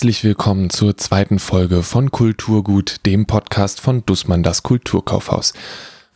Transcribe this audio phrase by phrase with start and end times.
[0.00, 5.52] herzlich willkommen zur zweiten Folge von Kulturgut, dem Podcast von Dussmann das Kulturkaufhaus.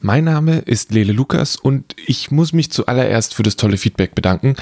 [0.01, 4.57] Mein Name ist Lele Lukas und ich muss mich zuallererst für das tolle Feedback bedanken.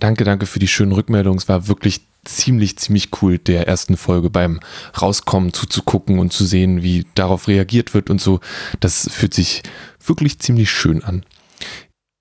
[0.00, 1.38] Danke, danke für die schönen Rückmeldungen.
[1.38, 4.58] Es war wirklich ziemlich, ziemlich cool, der ersten Folge beim
[5.00, 8.40] Rauskommen zuzugucken und zu sehen, wie darauf reagiert wird und so.
[8.80, 9.62] Das fühlt sich
[10.04, 11.24] wirklich ziemlich schön an.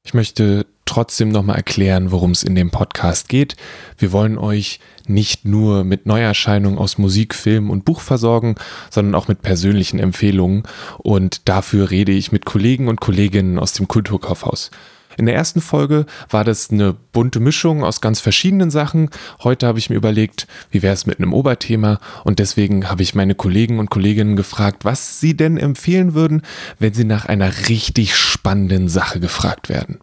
[0.06, 3.56] Ich möchte trotzdem nochmal erklären, worum es in dem Podcast geht.
[3.98, 8.56] Wir wollen euch nicht nur mit Neuerscheinungen aus Musik, Film und Buch versorgen,
[8.90, 10.64] sondern auch mit persönlichen Empfehlungen.
[10.98, 14.72] Und dafür rede ich mit Kollegen und Kolleginnen aus dem Kulturkaufhaus.
[15.18, 19.10] In der ersten Folge war das eine bunte Mischung aus ganz verschiedenen Sachen.
[19.44, 23.16] Heute habe ich mir überlegt, wie wäre es mit einem Oberthema und deswegen habe ich
[23.16, 26.42] meine Kollegen und Kolleginnen gefragt, was sie denn empfehlen würden,
[26.80, 30.00] wenn sie nach einer richtig spannenden Sache gefragt werden.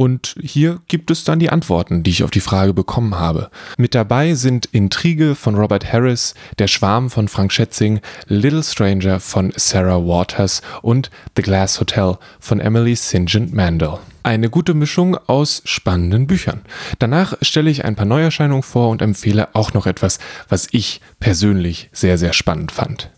[0.00, 3.50] Und hier gibt es dann die Antworten, die ich auf die Frage bekommen habe.
[3.76, 9.52] Mit dabei sind Intrige von Robert Harris, Der Schwarm von Frank Schätzing, Little Stranger von
[9.56, 13.24] Sarah Waters und The Glass Hotel von Emily St.
[13.26, 13.98] John Mandel.
[14.22, 16.60] Eine gute Mischung aus spannenden Büchern.
[17.00, 21.90] Danach stelle ich ein paar Neuerscheinungen vor und empfehle auch noch etwas, was ich persönlich
[21.92, 23.10] sehr, sehr spannend fand.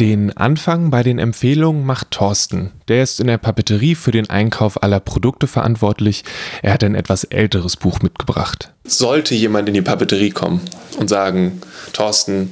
[0.00, 2.70] Den Anfang bei den Empfehlungen macht Thorsten.
[2.88, 6.24] Der ist in der Papeterie für den Einkauf aller Produkte verantwortlich.
[6.62, 8.72] Er hat ein etwas älteres Buch mitgebracht.
[8.84, 10.62] Sollte jemand in die Papeterie kommen
[10.98, 11.60] und sagen,
[11.92, 12.50] Thorsten,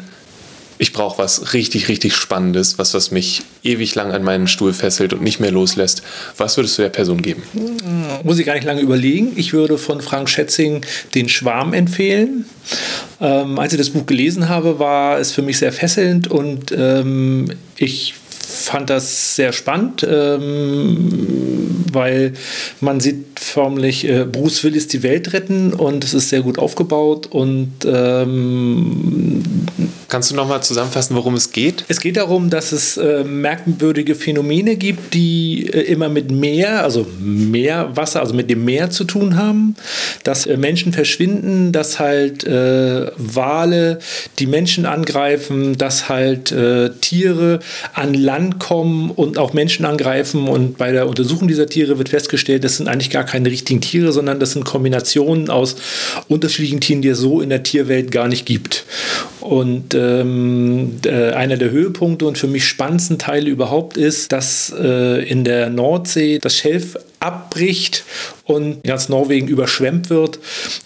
[0.78, 5.12] ich brauche was richtig, richtig Spannendes, was, was mich ewig lang an meinen Stuhl fesselt
[5.12, 6.02] und nicht mehr loslässt.
[6.36, 7.42] Was würdest du der Person geben?
[8.22, 9.33] Muss ich gar nicht lange überlegen.
[9.36, 10.83] Ich würde von Frank Schätzing
[11.14, 12.44] den Schwarm empfehlen.
[13.20, 17.52] Ähm, als ich das Buch gelesen habe, war es für mich sehr fesselnd und ähm,
[17.77, 18.14] ich
[18.48, 22.33] fand das sehr spannend, ähm, weil
[22.80, 27.27] man sieht förmlich, äh, Bruce Willis die Welt retten und es ist sehr gut aufgebaut
[27.27, 29.42] und ähm,
[30.08, 31.85] Kannst du nochmal zusammenfassen, worum es geht?
[31.89, 37.07] Es geht darum, dass es äh, merkwürdige Phänomene gibt, die äh, immer mit Meer, also
[37.20, 39.77] Meerwasser, also mit dem Meer zu tun haben,
[40.24, 43.98] dass äh, Menschen verschwinden, dass halt äh, Wale
[44.39, 47.61] die Menschen angreifen, dass halt äh, Tiere
[47.92, 52.64] an Land kommen und auch Menschen angreifen und bei der Untersuchung dieser Tiere wird festgestellt,
[52.64, 55.77] das sind eigentlich gar keine richtigen Tiere, sondern das sind Kombinationen aus
[56.29, 58.86] unterschiedlichen Tieren, die es so in der Tierwelt gar nicht gibt.
[59.41, 65.29] Und ähm, äh, einer der Höhepunkte und für mich spannendsten Teile überhaupt ist, dass äh,
[65.29, 68.05] in der Nordsee das Schelf abbricht
[68.45, 70.39] und ganz Norwegen überschwemmt wird.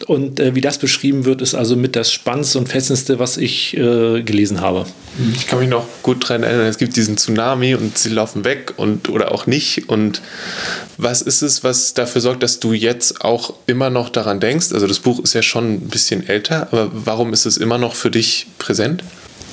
[0.07, 3.77] Und äh, wie das beschrieben wird, ist also mit das Spannendste und Fesselndste, was ich
[3.77, 4.87] äh, gelesen habe.
[5.35, 8.75] Ich kann mich noch gut daran erinnern, es gibt diesen Tsunami und sie laufen weg
[8.77, 9.89] und oder auch nicht.
[9.89, 10.23] Und
[10.97, 14.73] was ist es, was dafür sorgt, dass du jetzt auch immer noch daran denkst?
[14.73, 17.95] Also das Buch ist ja schon ein bisschen älter, aber warum ist es immer noch
[17.95, 19.05] für dich präsent?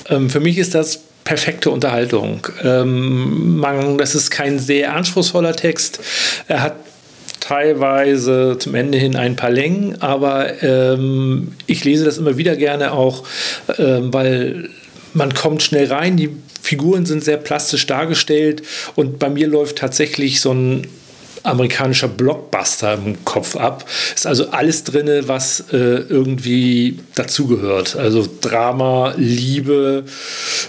[0.08, 2.46] Ähm, für mich ist das perfekte Unterhaltung.
[2.62, 6.00] Ähm, man, das ist kein sehr anspruchsvoller Text.
[6.48, 6.76] Er hat
[7.40, 12.92] teilweise zum Ende hin ein paar Längen, aber ähm, ich lese das immer wieder gerne
[12.92, 13.24] auch,
[13.78, 14.68] ähm, weil
[15.14, 16.30] man kommt schnell rein, die
[16.62, 18.62] Figuren sind sehr plastisch dargestellt
[18.94, 20.86] und bei mir läuft tatsächlich so ein
[21.42, 23.84] amerikanischer Blockbuster im Kopf ab.
[24.14, 27.96] Ist also alles drin, was äh, irgendwie dazugehört.
[27.96, 30.04] Also Drama, Liebe,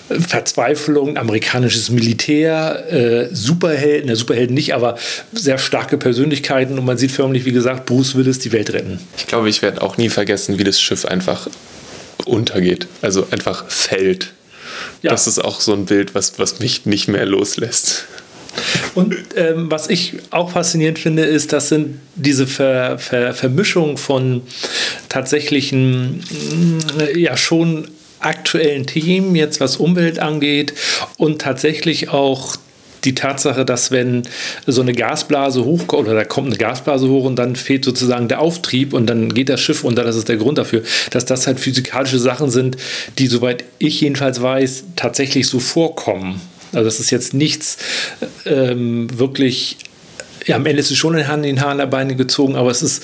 [0.08, 4.98] Verzweiflung, amerikanisches Militär, äh, Superhelden, der Superhelden nicht, aber
[5.34, 9.00] sehr starke Persönlichkeiten und man sieht förmlich, wie gesagt, Bruce Willis die Welt retten.
[9.18, 11.48] Ich glaube, ich werde auch nie vergessen, wie das Schiff einfach
[12.26, 12.88] untergeht.
[13.02, 14.32] Also einfach fällt.
[15.02, 15.12] Ja.
[15.12, 18.06] Das ist auch so ein Bild, was, was mich nicht mehr loslässt.
[18.96, 24.42] Und ähm, was ich auch faszinierend finde, ist, das sind diese Ver, Ver, Vermischung von
[25.10, 27.88] tatsächlichen, mm, ja schon
[28.20, 30.74] aktuellen Themen, jetzt was Umwelt angeht
[31.18, 32.58] und tatsächlich auch
[33.04, 34.24] die Tatsache, dass wenn
[34.68, 38.40] so eine Gasblase hochkommt oder da kommt eine Gasblase hoch und dann fehlt sozusagen der
[38.42, 41.60] Auftrieb und dann geht das Schiff unter, das ist der Grund dafür, dass das halt
[41.60, 42.78] physikalische Sachen sind,
[43.18, 46.40] die, soweit ich jedenfalls weiß, tatsächlich so vorkommen.
[46.72, 47.78] Also das ist jetzt nichts
[48.46, 49.78] ähm, wirklich
[50.48, 53.04] ja, am Ende ist es schon in in Haaren der Beine gezogen, aber es ist,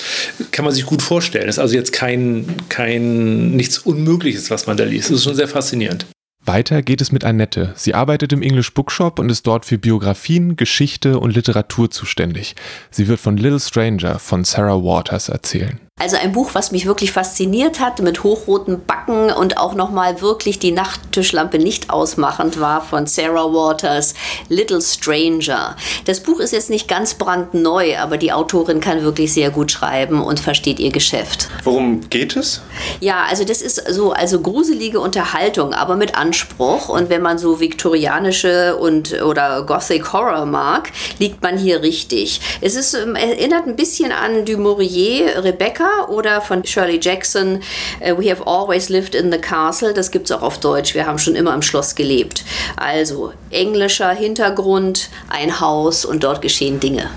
[0.50, 1.48] kann man sich gut vorstellen.
[1.48, 5.10] Es ist also jetzt kein, kein, nichts Unmögliches, was man da liest.
[5.10, 6.06] Es ist schon sehr faszinierend.
[6.44, 7.74] Weiter geht es mit Annette.
[7.76, 12.56] Sie arbeitet im English Bookshop und ist dort für Biografien, Geschichte und Literatur zuständig.
[12.90, 15.78] Sie wird von Little Stranger von Sarah Waters erzählen.
[15.98, 20.60] Also ein Buch, was mich wirklich fasziniert hat, mit hochroten Backen und auch nochmal wirklich
[20.60, 24.14] die Nachttischlampe nicht ausmachend war von Sarah Waters,
[24.48, 25.76] Little Stranger.
[26.04, 30.22] Das Buch ist jetzt nicht ganz brandneu, aber die Autorin kann wirklich sehr gut schreiben
[30.22, 31.48] und versteht ihr Geschäft.
[31.64, 32.62] Worum geht es?
[33.00, 36.88] Ja, also das ist so also gruselige Unterhaltung, aber mit Anspruch.
[36.88, 42.40] Und wenn man so viktorianische und oder Gothic Horror mag, liegt man hier richtig.
[42.60, 47.60] Es ist, ähm, erinnert ein bisschen an Du Maurier, Rebecca oder von Shirley Jackson,
[48.00, 49.94] uh, We Have Always Lived in the Castle.
[49.94, 50.94] Das gibt es auch auf Deutsch.
[50.94, 52.44] Wir haben schon immer im Schloss gelebt.
[52.76, 57.10] Also englischer Hintergrund, ein Haus und dort geschehen Dinge.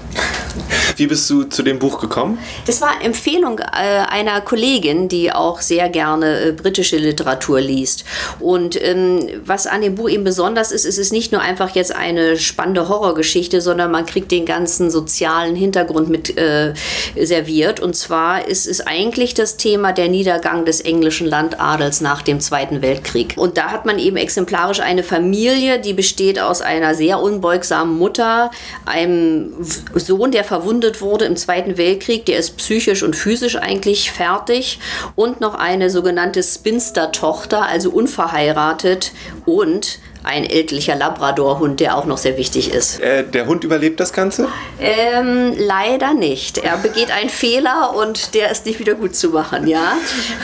[0.97, 2.38] Wie bist du zu dem Buch gekommen?
[2.65, 3.63] Das war Empfehlung äh,
[4.09, 8.03] einer Kollegin, die auch sehr gerne äh, britische Literatur liest.
[8.39, 11.95] Und ähm, was an dem Buch eben besonders ist, ist es nicht nur einfach jetzt
[11.95, 16.74] eine spannende Horrorgeschichte, sondern man kriegt den ganzen sozialen Hintergrund mit äh,
[17.19, 17.79] serviert.
[17.79, 22.81] Und zwar ist es eigentlich das Thema der Niedergang des englischen Landadels nach dem Zweiten
[22.81, 23.35] Weltkrieg.
[23.37, 28.51] Und da hat man eben exemplarisch eine Familie, die besteht aus einer sehr unbeugsamen Mutter,
[28.85, 29.53] einem
[29.95, 34.79] Sohn, der verwundet wurde im Zweiten Weltkrieg, der ist psychisch und physisch eigentlich fertig
[35.15, 39.11] und noch eine sogenannte Spinster-Tochter, also unverheiratet
[39.45, 43.00] und ein ältlicher Labrador-Hund, der auch noch sehr wichtig ist.
[43.00, 44.47] Äh, der Hund überlebt das Ganze?
[44.79, 46.59] Ähm, leider nicht.
[46.59, 49.97] Er begeht einen Fehler und der ist nicht wieder gut zu machen, ja.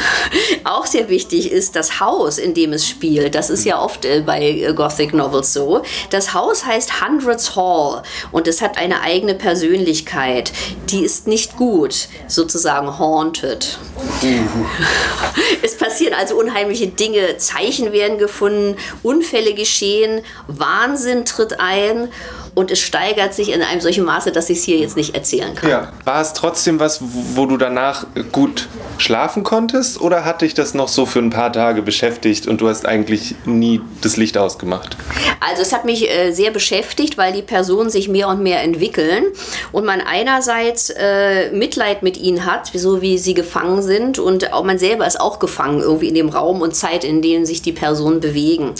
[0.63, 3.35] auch sehr wichtig ist das Haus, in dem es spielt.
[3.35, 5.83] Das ist ja oft äh, bei Gothic Novels so.
[6.09, 8.01] Das Haus heißt Hundreds Hall
[8.31, 10.51] und es hat eine eigene Persönlichkeit.
[10.89, 13.77] Die ist nicht gut, sozusagen haunted.
[15.67, 17.37] es passieren also unheimliche Dinge.
[17.37, 22.09] Zeichen werden gefunden, Unfälle geschehen Wahnsinn tritt ein
[22.57, 25.53] und es steigert sich in einem solchen Maße, dass ich es hier jetzt nicht erzählen
[25.53, 25.69] kann.
[25.69, 25.91] Ja.
[26.05, 28.67] War es trotzdem was, wo du danach gut
[28.97, 32.67] schlafen konntest oder hat dich das noch so für ein paar Tage beschäftigt und du
[32.67, 34.97] hast eigentlich nie das Licht ausgemacht?
[35.39, 39.25] Also es hat mich äh, sehr beschäftigt, weil die Personen sich mehr und mehr entwickeln
[39.71, 44.63] und man einerseits äh, Mitleid mit ihnen hat, so wie sie gefangen sind und auch
[44.63, 47.71] man selber ist auch gefangen irgendwie in dem Raum und Zeit, in dem sich die
[47.71, 48.73] Personen bewegen.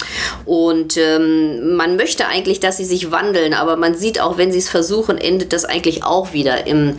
[0.46, 4.50] Und ähm, man möchte eigentlich, dass sie sich wandeln, aber aber man sieht auch, wenn
[4.50, 6.96] sie es versuchen, endet das eigentlich auch wieder im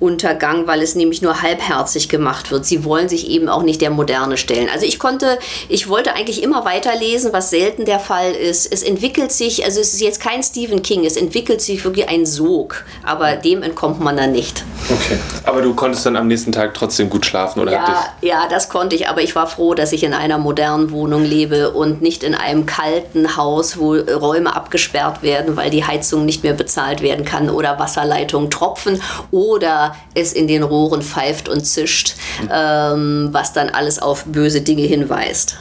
[0.00, 2.66] Untergang, weil es nämlich nur halbherzig gemacht wird.
[2.66, 4.68] Sie wollen sich eben auch nicht der Moderne stellen.
[4.72, 5.38] Also ich konnte,
[5.68, 8.72] ich wollte eigentlich immer weiterlesen, was selten der Fall ist.
[8.72, 12.26] Es entwickelt sich, also es ist jetzt kein Stephen King, es entwickelt sich wirklich ein
[12.26, 14.64] Sog, aber dem entkommt man dann nicht.
[14.90, 17.70] Okay, aber du konntest dann am nächsten Tag trotzdem gut schlafen, oder?
[17.70, 21.24] Ja, ja, das konnte ich, aber ich war froh, dass ich in einer modernen Wohnung
[21.24, 26.24] lebe und nicht in einem kalten Haus, wo Räume abgesperrt werden, weil die Heizung Heizung
[26.24, 31.66] nicht mehr bezahlt werden kann oder Wasserleitungen tropfen oder es in den Rohren pfeift und
[31.66, 32.16] zischt,
[32.50, 35.58] ähm, was dann alles auf böse Dinge hinweist.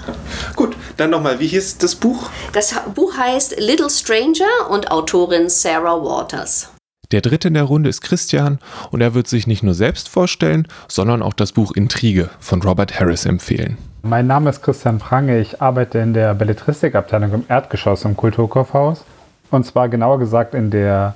[0.56, 2.30] Gut, dann nochmal, wie hieß das Buch?
[2.54, 6.70] Das Buch heißt Little Stranger und Autorin Sarah Waters.
[7.12, 8.60] Der dritte in der Runde ist Christian
[8.92, 12.98] und er wird sich nicht nur selbst vorstellen, sondern auch das Buch Intrige von Robert
[12.98, 13.78] Harris empfehlen.
[14.02, 19.04] Mein Name ist Christian Prange, ich arbeite in der Belletristikabteilung im Erdgeschoss im Kulturkaufhaus.
[19.52, 21.16] Und zwar genauer gesagt in der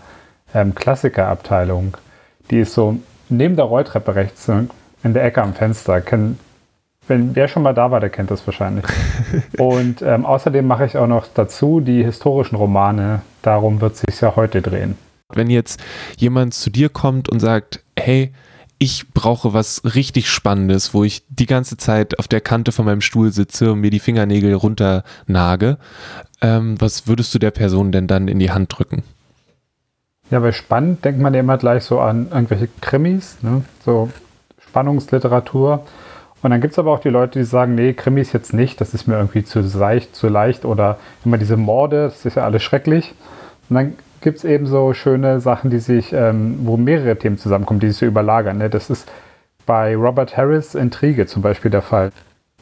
[0.54, 1.98] ähm, Klassikerabteilung.
[2.50, 2.98] Die ist so
[3.30, 6.02] neben der Rolltreppe rechts in der Ecke am Fenster.
[6.02, 6.38] Kenn,
[7.08, 8.86] wenn wer schon mal da war, der kennt das wahrscheinlich.
[9.58, 13.22] Und ähm, außerdem mache ich auch noch dazu die historischen Romane.
[13.42, 14.98] Darum wird sich ja heute drehen.
[15.34, 15.82] Wenn jetzt
[16.18, 18.34] jemand zu dir kommt und sagt, hey,
[18.82, 23.02] ich brauche was richtig Spannendes, wo ich die ganze Zeit auf der Kante von meinem
[23.02, 25.78] Stuhl sitze und mir die Fingernägel runternage.
[26.42, 29.04] Ähm, was würdest du der Person denn dann in die Hand drücken?
[30.32, 33.64] Ja, bei spannend denkt man ja immer gleich so an irgendwelche Krimis, ne?
[33.86, 34.10] so
[34.58, 35.86] Spannungsliteratur.
[36.42, 38.96] Und dann gibt es aber auch die Leute, die sagen, nee, Krimis jetzt nicht, das
[38.96, 42.64] ist mir irgendwie zu leicht, zu leicht oder immer diese Morde, das ist ja alles
[42.64, 43.14] schrecklich.
[43.70, 47.80] Und dann gibt es eben so schöne Sachen, die sich, ähm, wo mehrere Themen zusammenkommen,
[47.80, 48.60] die sich überlagern.
[48.60, 48.70] Ne?
[48.70, 49.10] Das ist
[49.66, 52.12] bei Robert Harris Intrige zum Beispiel der Fall.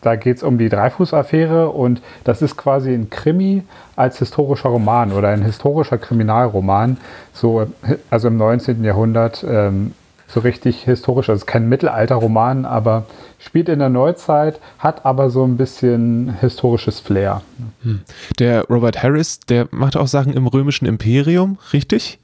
[0.01, 3.63] Da geht es um die Dreifuß-Affäre und das ist quasi ein Krimi
[3.97, 6.97] als historischer Roman oder ein historischer Kriminalroman,
[7.33, 7.67] so,
[8.09, 8.83] also im 19.
[8.83, 9.93] Jahrhundert, ähm,
[10.29, 11.29] so richtig historisch.
[11.29, 13.05] Also kein Mittelalterroman, aber
[13.39, 17.41] spielt in der Neuzeit, hat aber so ein bisschen historisches Flair.
[17.83, 18.01] Hm.
[18.37, 22.19] Der Robert Harris, der macht auch Sachen im römischen Imperium, richtig?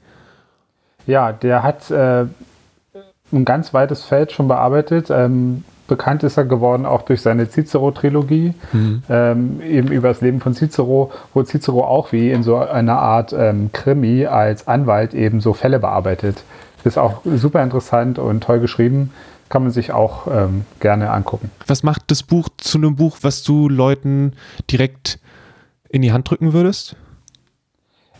[1.06, 2.26] Ja, der hat äh,
[3.32, 5.08] ein ganz weites Feld schon bearbeitet.
[5.10, 9.02] Ähm, bekannt ist er geworden auch durch seine Cicero-Trilogie, mhm.
[9.08, 13.32] ähm, eben über das Leben von Cicero, wo Cicero auch wie in so einer Art
[13.32, 16.42] ähm, Krimi als Anwalt eben so Fälle bearbeitet.
[16.86, 19.10] Ist auch super interessant und toll geschrieben.
[19.48, 21.50] kann man sich auch ähm, gerne angucken.
[21.66, 24.34] Was macht das Buch zu einem Buch, was du Leuten
[24.70, 25.18] direkt
[25.88, 26.94] in die Hand drücken würdest?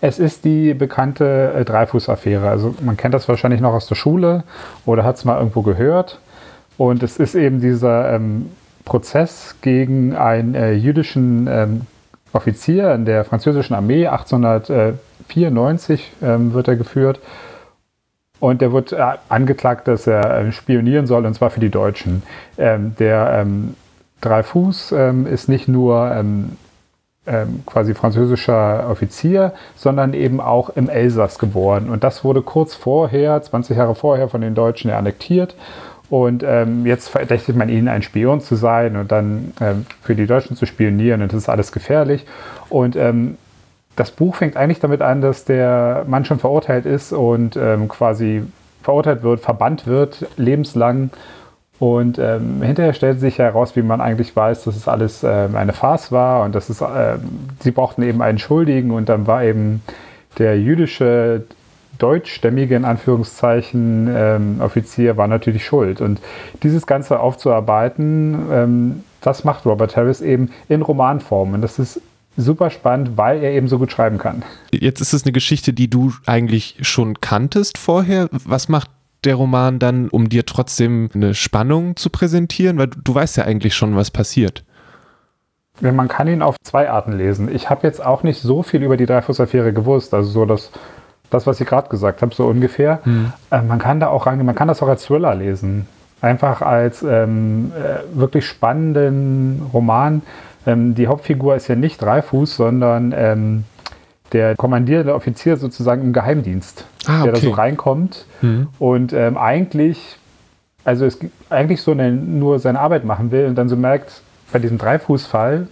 [0.00, 2.48] Es ist die bekannte äh, Dreifuß-Affäre.
[2.48, 4.42] Also man kennt das wahrscheinlich noch aus der Schule
[4.84, 6.18] oder hat es mal irgendwo gehört.
[6.76, 8.50] Und es ist eben dieser ähm,
[8.84, 11.82] Prozess gegen einen äh, jüdischen ähm,
[12.32, 14.06] Offizier in der französischen Armee.
[14.06, 17.20] 1894 ähm, wird er geführt.
[18.40, 22.22] Und der wird äh, angeklagt, dass er äh, spionieren soll, und zwar für die Deutschen.
[22.58, 23.74] Ähm, der ähm,
[24.20, 26.56] Dreifuß ähm, ist nicht nur ähm,
[27.66, 31.90] quasi französischer Offizier, sondern eben auch im Elsass geboren.
[31.90, 35.56] Und das wurde kurz vorher, 20 Jahre vorher, von den Deutschen annektiert.
[36.08, 40.26] Und ähm, jetzt verdächtigt man ihn, ein Spion zu sein und dann ähm, für die
[40.26, 41.20] Deutschen zu spionieren.
[41.20, 42.24] Und das ist alles gefährlich.
[42.68, 43.38] Und ähm,
[43.96, 48.42] das Buch fängt eigentlich damit an, dass der Mann schon verurteilt ist und ähm, quasi
[48.82, 51.10] verurteilt wird, verbannt wird, lebenslang
[51.78, 55.72] und ähm, hinterher stellt sich heraus, wie man eigentlich weiß, dass es alles ähm, eine
[55.72, 57.18] Farce war und dass es, äh,
[57.60, 59.82] sie brauchten eben einen Schuldigen und dann war eben
[60.38, 61.44] der jüdische
[61.98, 66.00] deutschstämmige in Anführungszeichen ähm, Offizier war natürlich schuld.
[66.00, 66.20] Und
[66.62, 71.54] dieses Ganze aufzuarbeiten, ähm, das macht Robert Harris eben in Romanform.
[71.54, 72.00] Und das ist
[72.36, 74.42] super spannend, weil er eben so gut schreiben kann.
[74.72, 78.28] Jetzt ist es eine Geschichte, die du eigentlich schon kanntest vorher.
[78.30, 78.90] Was macht
[79.24, 82.78] der Roman dann, um dir trotzdem eine Spannung zu präsentieren?
[82.78, 84.64] Weil du, du weißt ja eigentlich schon, was passiert.
[85.80, 87.54] Man kann ihn auf zwei Arten lesen.
[87.54, 90.14] Ich habe jetzt auch nicht so viel über die Dreyfus-Affäre gewusst.
[90.14, 90.70] Also so das,
[91.28, 93.00] das was ich gerade gesagt habe, so ungefähr.
[93.04, 93.32] Hm.
[93.50, 95.86] Äh, man kann da auch rangehen, man kann das auch als Thriller lesen.
[96.22, 100.22] Einfach als ähm, äh, wirklich spannenden Roman.
[100.66, 103.64] Ähm, die Hauptfigur ist ja nicht Dreyfus, sondern ähm,
[104.32, 107.24] der kommandierende Offizier sozusagen im Geheimdienst, ah, okay.
[107.24, 108.68] der da so reinkommt mhm.
[108.78, 110.18] und ähm, eigentlich,
[110.84, 111.18] also es
[111.48, 114.20] eigentlich so eine, nur seine Arbeit machen will und dann so merkt,
[114.52, 115.68] bei diesem Dreifußfall,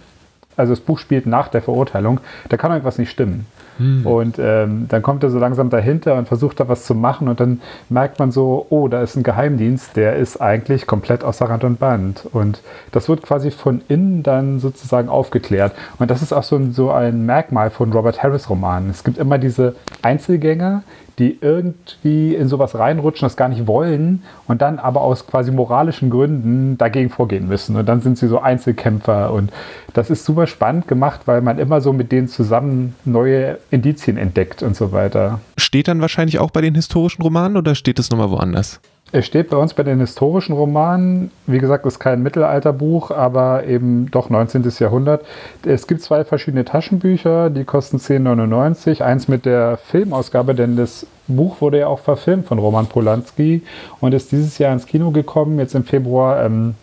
[0.57, 3.45] also das Buch spielt nach der Verurteilung, da kann irgendwas nicht stimmen.
[3.77, 4.05] Hm.
[4.05, 7.39] Und ähm, dann kommt er so langsam dahinter und versucht da was zu machen und
[7.39, 11.63] dann merkt man so, oh, da ist ein Geheimdienst, der ist eigentlich komplett außer Rand
[11.63, 12.27] und Band.
[12.31, 15.73] Und das wird quasi von innen dann sozusagen aufgeklärt.
[15.99, 18.89] Und das ist auch so ein, so ein Merkmal von Robert Harris Romanen.
[18.89, 20.83] Es gibt immer diese Einzelgänger,
[21.19, 26.09] die irgendwie in sowas reinrutschen, das gar nicht wollen und dann aber aus quasi moralischen
[26.09, 27.75] Gründen dagegen vorgehen müssen.
[27.75, 29.51] Und dann sind sie so Einzelkämpfer und
[29.93, 34.63] das ist super spannend gemacht, weil man immer so mit denen zusammen neue Indizien entdeckt
[34.63, 35.39] und so weiter.
[35.57, 38.79] Steht dann wahrscheinlich auch bei den historischen Romanen oder steht es nochmal woanders?
[39.11, 44.09] Es steht bei uns bei den historischen Romanen, wie gesagt, ist kein Mittelalterbuch, aber eben
[44.11, 44.69] doch 19.
[44.79, 45.23] Jahrhundert.
[45.63, 49.01] Es gibt zwei verschiedene Taschenbücher, die kosten 10,99.
[49.01, 53.61] Eins mit der Filmausgabe, denn das Buch wurde ja auch verfilmt von Roman Polanski
[54.01, 56.43] und ist dieses Jahr ins Kino gekommen, jetzt im Februar.
[56.43, 56.75] Ähm,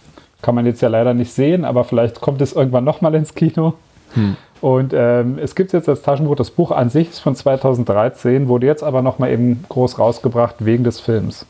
[0.43, 3.75] kann man jetzt ja leider nicht sehen, aber vielleicht kommt es irgendwann nochmal ins Kino.
[4.15, 4.37] Hm.
[4.63, 8.67] Und ähm, es gibt jetzt als Taschenbuch, das Buch an sich ist von 2013, wurde
[8.67, 11.47] jetzt aber nochmal eben groß rausgebracht wegen des Films.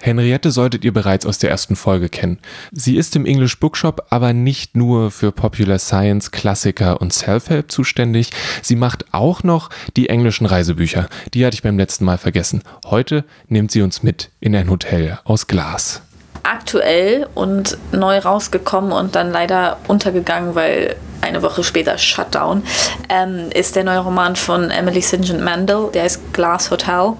[0.00, 2.38] Henriette solltet ihr bereits aus der ersten Folge kennen.
[2.72, 8.30] Sie ist im English Bookshop aber nicht nur für Popular Science, Klassiker und Self-Help zuständig,
[8.62, 9.68] sie macht auch noch
[9.98, 11.10] die englischen Reisebücher.
[11.34, 12.62] Die hatte ich beim letzten Mal vergessen.
[12.86, 16.00] Heute nimmt sie uns mit in ein Hotel aus Glas.
[16.42, 22.62] Aktuell und neu rausgekommen und dann leider untergegangen, weil eine Woche später Shutdown,
[23.08, 25.22] ähm, ist der neue Roman von Emily St.
[25.22, 27.14] John Mandel, der ist Glass Hotel.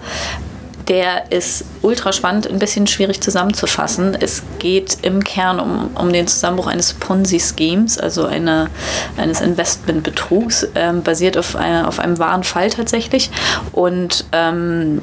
[0.88, 4.16] Der ist ultra spannend, ein bisschen schwierig zusammenzufassen.
[4.18, 8.68] Es geht im Kern um, um den Zusammenbruch eines Ponzi-Schemes, also eine,
[9.16, 13.30] eines Investmentbetrugs, ähm, basiert auf, eine, auf einem wahren Fall tatsächlich.
[13.70, 15.00] Und ähm,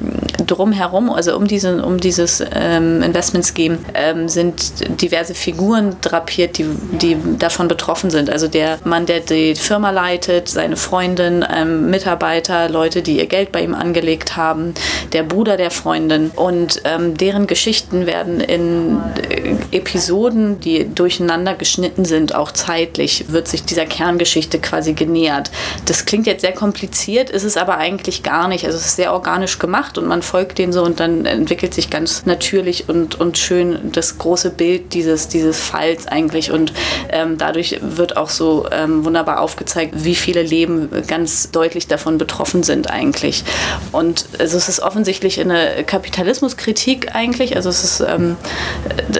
[0.50, 7.16] drumherum, also um, diesen, um dieses ähm, Investment-Scheme, ähm, sind diverse Figuren drapiert, die, die
[7.38, 8.30] davon betroffen sind.
[8.30, 13.52] Also der Mann, der die Firma leitet, seine Freundin, ähm, Mitarbeiter, Leute, die ihr Geld
[13.52, 14.74] bei ihm angelegt haben,
[15.12, 16.30] der Bruder der Freundin.
[16.34, 23.48] Und ähm, deren Geschichten werden in äh, Episoden, die durcheinander geschnitten sind, auch zeitlich, wird
[23.48, 25.50] sich dieser Kerngeschichte quasi genähert.
[25.84, 28.64] Das klingt jetzt sehr kompliziert, ist es aber eigentlich gar nicht.
[28.64, 31.90] Also es ist sehr organisch gemacht und man folgt denen so und dann entwickelt sich
[31.90, 36.50] ganz natürlich und, und schön das große Bild dieses, dieses Falls eigentlich.
[36.50, 36.72] Und
[37.10, 42.62] ähm, dadurch wird auch so ähm, wunderbar aufgezeigt, wie viele Leben ganz deutlich davon betroffen
[42.62, 43.44] sind eigentlich.
[43.92, 47.56] Und also es ist offensichtlich eine Kapitalismuskritik eigentlich.
[47.56, 48.36] Also es ist, ähm,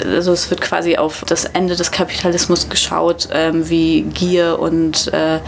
[0.04, 5.40] also es wird quasi auf das Ende des Kapitalismus geschaut, ähm, wie Gier und äh,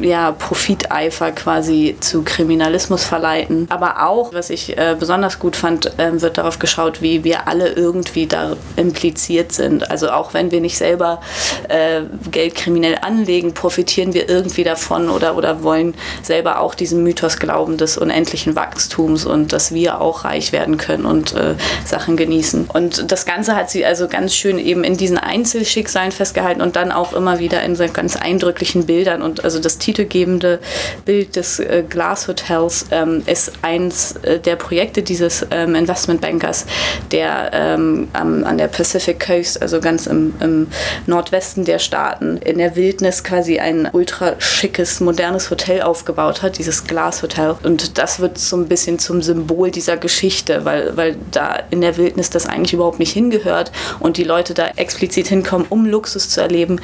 [0.00, 3.66] ja, Profiteifer quasi zu Kriminalismus verleiten.
[3.70, 7.48] Aber auch, was ich ich äh, besonders gut fand, äh, wird darauf geschaut, wie wir
[7.48, 9.90] alle irgendwie da impliziert sind.
[9.90, 11.20] Also auch wenn wir nicht selber
[11.68, 17.38] äh, Geld kriminell anlegen, profitieren wir irgendwie davon oder, oder wollen selber auch diesem Mythos
[17.38, 21.54] glauben des unendlichen Wachstums und dass wir auch reich werden können und äh,
[21.84, 22.68] Sachen genießen.
[22.72, 26.92] Und das Ganze hat sie also ganz schön eben in diesen Einzelschicksalen festgehalten und dann
[26.92, 29.22] auch immer wieder in so ganz eindrücklichen Bildern.
[29.22, 30.60] Und also das titelgebende
[31.04, 36.66] Bild des äh, Glass Hotels ähm, ist eins äh, der Projekte dieses ähm, Investmentbankers,
[37.10, 40.66] der ähm, am, an der Pacific Coast, also ganz im, im
[41.06, 46.84] Nordwesten der Staaten, in der Wildnis quasi ein ultra schickes, modernes Hotel aufgebaut hat, dieses
[46.84, 47.54] Glass Hotel.
[47.62, 51.96] Und das wird so ein bisschen zum Symbol dieser Geschichte, weil, weil da in der
[51.96, 56.42] Wildnis das eigentlich überhaupt nicht hingehört und die Leute da explizit hinkommen, um Luxus zu
[56.42, 56.78] erleben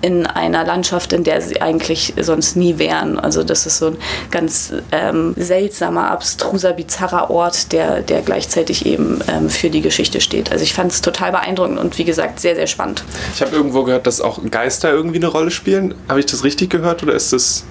[0.00, 3.20] in einer Landschaft, in der sie eigentlich sonst nie wären.
[3.20, 3.98] Also das ist so ein
[4.32, 10.50] ganz ähm, seltsamer, abstruser, bizarrer Ort, der, der gleichzeitig eben ähm, für die Geschichte steht.
[10.50, 13.04] Also ich fand es total beeindruckend und wie gesagt sehr, sehr spannend.
[13.34, 15.94] Ich habe irgendwo gehört, dass auch Geister irgendwie eine Rolle spielen.
[16.08, 17.64] Habe ich das richtig gehört oder ist das...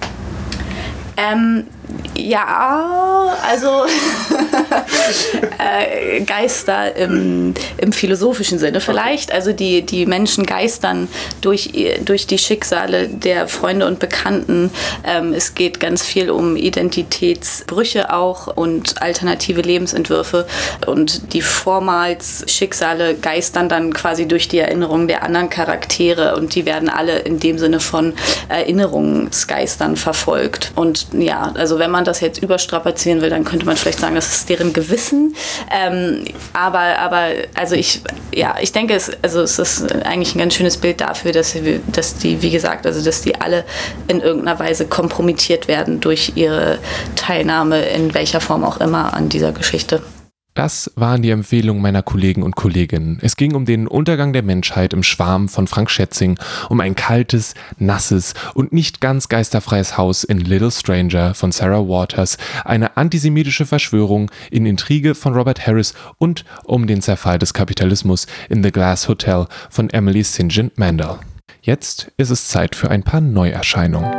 [1.18, 1.66] Ähm,
[2.28, 3.86] ja, also
[5.58, 9.32] äh, Geister im, im, philosophischen Sinne vielleicht.
[9.32, 11.08] Also die, die Menschen geistern
[11.42, 11.72] durch,
[12.06, 14.72] durch die Schicksale der Freunde und Bekannten.
[15.04, 20.48] Ähm, es geht ganz viel um Identitätsbrüche auch und alternative Lebensentwürfe.
[20.88, 26.66] Und die vormals Schicksale geistern dann quasi durch die Erinnerungen der anderen Charaktere und die
[26.66, 28.13] werden alle in dem Sinne von
[28.50, 30.72] Erinnerungsgeistern verfolgt.
[30.75, 34.32] Und ja, also wenn man das jetzt überstrapazieren will, dann könnte man vielleicht sagen, das
[34.32, 35.36] ist deren Gewissen.
[35.72, 38.01] Ähm, aber, aber also ich,
[38.34, 41.80] ja, ich denke, es, also es ist eigentlich ein ganz schönes Bild dafür, dass, sie,
[41.91, 43.63] dass die, wie gesagt, also dass die alle
[44.08, 46.80] in irgendeiner Weise kompromittiert werden durch ihre
[47.15, 50.01] Teilnahme in welcher Form auch immer an dieser Geschichte.
[50.53, 53.20] Das waren die Empfehlungen meiner Kollegen und Kolleginnen.
[53.22, 56.37] Es ging um den Untergang der Menschheit im Schwarm von Frank Schätzing,
[56.68, 62.37] um ein kaltes, nasses und nicht ganz geisterfreies Haus in Little Stranger von Sarah Waters,
[62.66, 68.61] eine antisemitische Verschwörung in Intrige von Robert Harris und um den Zerfall des Kapitalismus in
[68.61, 70.48] The Glass Hotel von Emily St.
[70.50, 71.20] John Mandel.
[71.61, 74.11] Jetzt ist es Zeit für ein paar Neuerscheinungen.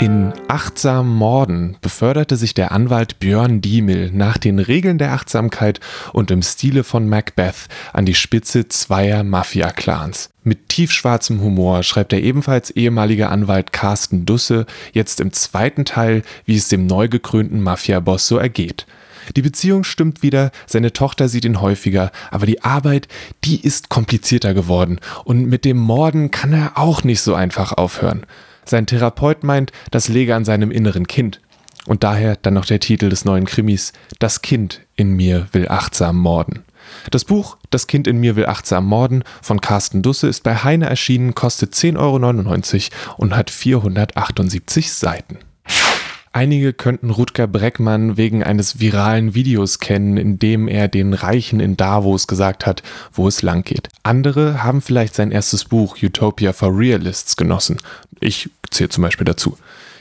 [0.00, 5.80] In Achtsam Morden beförderte sich der Anwalt Björn Diemel nach den Regeln der Achtsamkeit
[6.12, 10.30] und im Stile von Macbeth an die Spitze zweier Mafia-Clans.
[10.44, 16.56] Mit tiefschwarzem Humor schreibt der ebenfalls ehemalige Anwalt Carsten Dusse jetzt im zweiten Teil, wie
[16.56, 18.86] es dem neu gekrönten Mafia-Boss so ergeht.
[19.34, 23.08] Die Beziehung stimmt wieder, seine Tochter sieht ihn häufiger, aber die Arbeit,
[23.42, 28.24] die ist komplizierter geworden und mit dem Morden kann er auch nicht so einfach aufhören.
[28.68, 31.40] Sein Therapeut meint, das läge an seinem inneren Kind.
[31.86, 36.18] Und daher dann noch der Titel des neuen Krimis Das Kind in mir will achtsam
[36.18, 36.64] morden.
[37.10, 40.86] Das Buch Das Kind in mir will achtsam morden von Carsten Dusse ist bei Heine
[40.86, 45.38] erschienen, kostet 10,99 Euro und hat 478 Seiten.
[46.38, 51.76] Einige könnten Rutger Breckmann wegen eines viralen Videos kennen, in dem er den Reichen in
[51.76, 53.88] Davos gesagt hat, wo es lang geht.
[54.04, 57.78] Andere haben vielleicht sein erstes Buch Utopia for Realists genossen.
[58.20, 59.58] Ich zähle zum Beispiel dazu.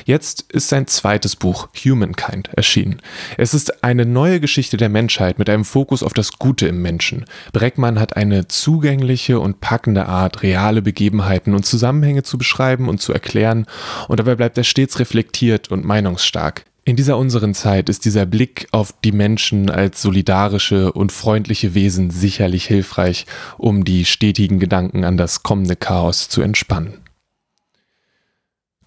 [0.07, 3.01] Jetzt ist sein zweites Buch Humankind erschienen.
[3.37, 7.25] Es ist eine neue Geschichte der Menschheit mit einem Fokus auf das Gute im Menschen.
[7.51, 13.11] Breckmann hat eine zugängliche und packende Art, reale Begebenheiten und Zusammenhänge zu beschreiben und zu
[13.11, 13.65] erklären,
[14.07, 16.63] und dabei bleibt er stets reflektiert und meinungsstark.
[16.85, 22.11] In dieser unseren Zeit ist dieser Blick auf die Menschen als solidarische und freundliche Wesen
[22.11, 23.25] sicherlich hilfreich,
[23.57, 26.93] um die stetigen Gedanken an das kommende Chaos zu entspannen.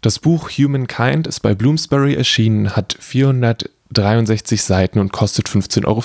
[0.00, 6.02] Das Buch Humankind ist bei Bloomsbury erschienen, hat 463 Seiten und kostet 15,50 Euro.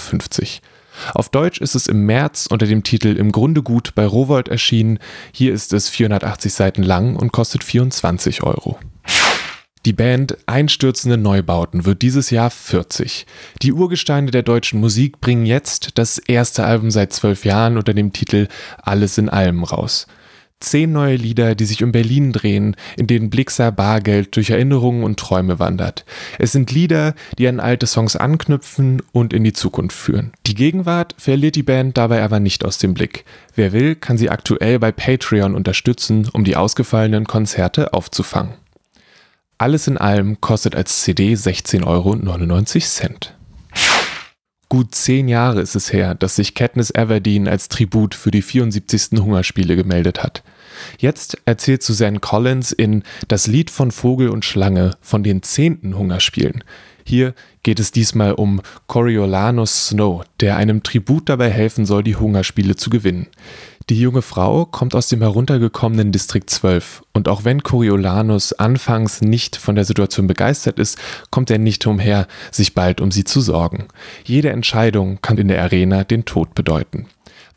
[1.13, 4.99] Auf Deutsch ist es im März unter dem Titel Im Grunde gut bei Rowold erschienen.
[5.31, 8.77] Hier ist es 480 Seiten lang und kostet 24 Euro.
[9.86, 13.25] Die Band Einstürzende Neubauten wird dieses Jahr 40.
[13.62, 18.12] Die Urgesteine der deutschen Musik bringen jetzt das erste Album seit zwölf Jahren unter dem
[18.12, 18.49] Titel
[18.81, 20.08] Alles in allem raus.
[20.61, 25.19] Zehn neue Lieder, die sich um Berlin drehen, in denen Blixer Bargeld durch Erinnerungen und
[25.19, 26.05] Träume wandert.
[26.39, 30.31] Es sind Lieder, die an alte Songs anknüpfen und in die Zukunft führen.
[30.47, 33.25] Die Gegenwart verliert die Band dabei aber nicht aus dem Blick.
[33.53, 38.53] Wer will, kann sie aktuell bei Patreon unterstützen, um die ausgefallenen Konzerte aufzufangen.
[39.57, 43.35] Alles in allem kostet als CD 16,99 Euro.
[44.67, 49.19] Gut zehn Jahre ist es her, dass sich Katniss Everdeen als Tribut für die 74.
[49.19, 50.43] Hungerspiele gemeldet hat.
[50.97, 56.63] Jetzt erzählt Suzanne Collins in Das Lied von Vogel und Schlange von den zehnten Hungerspielen.
[57.08, 62.75] Hier geht es diesmal um Coriolanus Snow, der einem Tribut dabei helfen soll, die Hungerspiele
[62.75, 63.28] zu gewinnen.
[63.89, 69.57] Die junge Frau kommt aus dem heruntergekommenen Distrikt 12 und auch wenn Coriolanus anfangs nicht
[69.57, 70.97] von der Situation begeistert ist,
[71.29, 73.85] kommt er nicht umher, sich bald um sie zu sorgen.
[74.23, 77.05] Jede Entscheidung kann in der Arena den Tod bedeuten.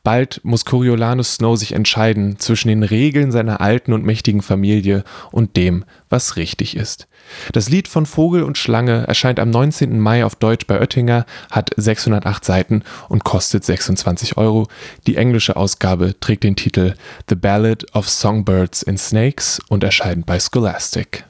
[0.09, 5.55] Bald muss Coriolanus Snow sich entscheiden zwischen den Regeln seiner alten und mächtigen Familie und
[5.59, 7.09] dem, was richtig ist.
[7.53, 10.01] Das Lied von Vogel und Schlange erscheint am 19.
[10.01, 14.67] Mai auf Deutsch bei Oettinger, hat 608 Seiten und kostet 26 Euro.
[15.07, 16.95] Die englische Ausgabe trägt den Titel
[17.29, 21.27] The Ballad of Songbirds and Snakes und erscheint bei Scholastic.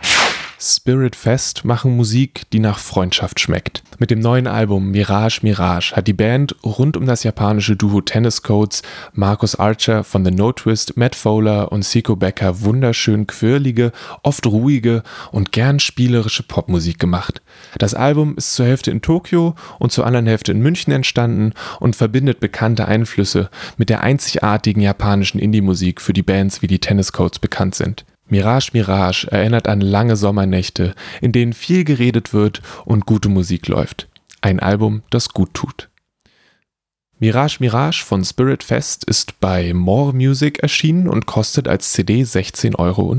[0.60, 3.84] Spirit Fest machen Musik, die nach Freundschaft schmeckt.
[3.98, 8.42] Mit dem neuen Album Mirage Mirage hat die Band rund um das japanische Duo Tennis
[8.42, 13.92] Codes, Marcus Archer von The No Twist, Matt Fowler und Siko Becker wunderschön quirlige,
[14.24, 17.40] oft ruhige und gern spielerische Popmusik gemacht.
[17.78, 21.94] Das Album ist zur Hälfte in Tokio und zur anderen Hälfte in München entstanden und
[21.94, 27.38] verbindet bekannte Einflüsse mit der einzigartigen japanischen Indie-Musik, für die Bands wie die Tennis Codes
[27.38, 28.04] bekannt sind.
[28.30, 34.08] Mirage Mirage erinnert an lange Sommernächte, in denen viel geredet wird und gute Musik läuft.
[34.40, 35.88] Ein Album, das gut tut.
[37.18, 42.78] Mirage Mirage von Spirit Fest ist bei More Music erschienen und kostet als CD 16,99
[42.78, 43.16] Euro.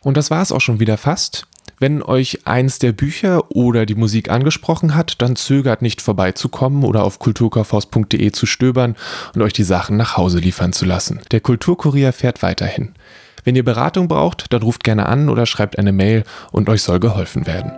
[0.00, 1.46] Und das war es auch schon wieder fast.
[1.80, 7.04] Wenn euch eins der Bücher oder die Musik angesprochen hat, dann zögert nicht vorbeizukommen oder
[7.04, 8.96] auf kulturkaufhaus.de zu stöbern
[9.34, 11.20] und euch die Sachen nach Hause liefern zu lassen.
[11.30, 12.94] Der Kulturkurier fährt weiterhin.
[13.44, 16.98] Wenn ihr Beratung braucht, dann ruft gerne an oder schreibt eine Mail und euch soll
[16.98, 17.72] geholfen werden.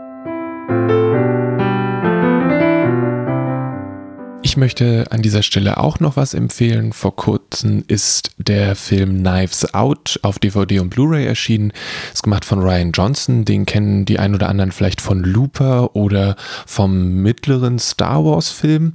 [4.50, 6.92] Ich möchte an dieser Stelle auch noch was empfehlen.
[6.92, 11.72] Vor kurzem ist der Film Knives Out auf DVD und Blu-ray erschienen.
[12.12, 13.44] Ist gemacht von Ryan Johnson.
[13.44, 16.34] Den kennen die ein oder anderen vielleicht von Looper oder
[16.66, 18.94] vom mittleren Star Wars Film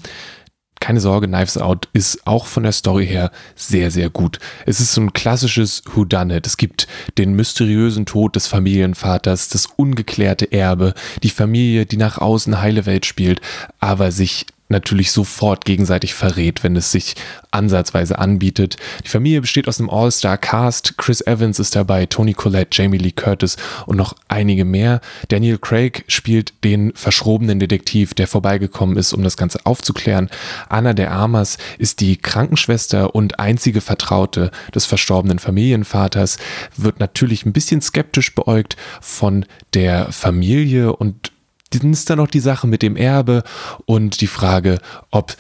[0.82, 4.38] keine Sorge, Knives Out ist auch von der Story her sehr, sehr gut.
[4.68, 6.46] Es ist so ein klassisches Whodunit.
[6.46, 6.86] Es gibt
[7.18, 13.08] den mysteriösen Tod des Familienvaters, das ungeklärte Erbe, die Familie, die nach außen heile Welt
[13.08, 13.42] spielt,
[13.80, 17.16] aber sich natürlich sofort gegenseitig verrät, wenn es sich
[17.52, 18.78] ansatzweise anbietet.
[19.04, 20.98] Die Familie besteht aus einem All-Star-Cast.
[20.98, 25.02] Chris Evans ist dabei, Tony Collette, Jamie Lee Curtis und noch einige mehr.
[25.30, 30.30] Daniel Craig spielt den verschrobenen Detektiv, der vorbeigekommen ist, um das Ganze aufzuklären.
[30.68, 36.38] Anna de Armas ist die Krankenschwester und einzige Vertraute des verstorbenen Familienvaters,
[36.76, 41.32] wird natürlich ein bisschen skeptisch beäugt von der Familie und
[41.72, 43.44] dann ist da noch die Sache mit dem Erbe
[43.86, 44.80] und die Frage,
[45.12, 45.36] ob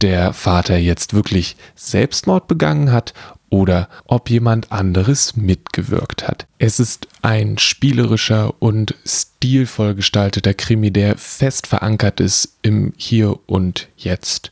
[0.00, 3.14] der Vater jetzt wirklich Selbstmord begangen hat
[3.50, 6.46] oder ob jemand anderes mitgewirkt hat.
[6.58, 13.88] Es ist ein spielerischer und stilvoll gestalteter Krimi, der fest verankert ist im Hier und
[13.96, 14.50] Jetzt.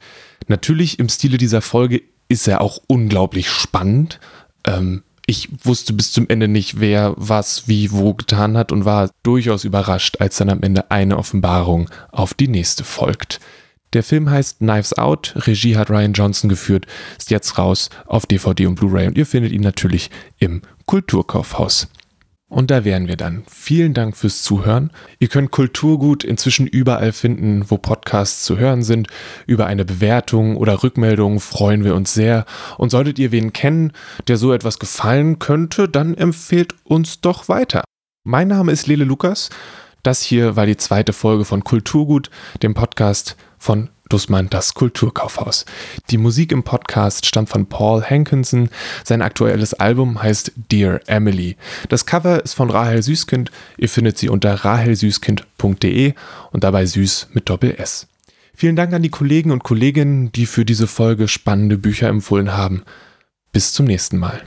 [0.48, 4.18] Natürlich im Stile dieser Folge ist er auch unglaublich spannend.
[4.64, 9.10] Ähm, ich wusste bis zum Ende nicht, wer was wie wo getan hat und war
[9.24, 13.40] durchaus überrascht, als dann am Ende eine Offenbarung auf die nächste folgt.
[13.92, 16.86] Der Film heißt Knives Out, Regie hat Ryan Johnson geführt,
[17.18, 21.88] ist jetzt raus auf DVD und Blu-ray und ihr findet ihn natürlich im Kulturkaufhaus.
[22.48, 23.42] Und da wären wir dann.
[23.50, 24.92] Vielen Dank fürs Zuhören.
[25.18, 29.08] Ihr könnt Kulturgut inzwischen überall finden, wo Podcasts zu hören sind.
[29.46, 32.44] Über eine Bewertung oder Rückmeldung freuen wir uns sehr.
[32.78, 33.92] Und solltet ihr wen kennen,
[34.28, 37.82] der so etwas gefallen könnte, dann empfehlt uns doch weiter.
[38.22, 39.50] Mein Name ist Lele Lukas.
[40.04, 42.30] Das hier war die zweite Folge von Kulturgut,
[42.62, 45.64] dem Podcast von Dussmann das Kulturkaufhaus.
[46.10, 48.68] Die Musik im Podcast stammt von Paul Hankinson.
[49.04, 51.56] Sein aktuelles Album heißt Dear Emily.
[51.88, 53.50] Das Cover ist von Rahel Süßkind.
[53.76, 56.14] Ihr findet sie unter rahelsüßkind.de
[56.52, 58.06] und dabei süß mit Doppel S.
[58.54, 62.84] Vielen Dank an die Kollegen und Kolleginnen, die für diese Folge spannende Bücher empfohlen haben.
[63.52, 64.42] Bis zum nächsten Mal.